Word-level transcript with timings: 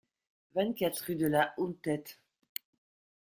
vingt-quatre 0.55 1.01
rue 1.05 1.15
de 1.15 1.27
la 1.27 1.53
Hountéte 1.59 2.19